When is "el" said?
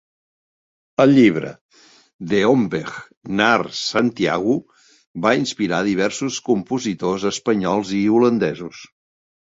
1.03-1.11